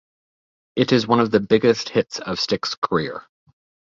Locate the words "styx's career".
2.39-3.25